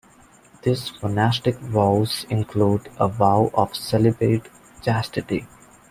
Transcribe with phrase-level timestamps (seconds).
[0.63, 4.47] Their monastic vows include a vow of celibate
[4.81, 5.45] chastity.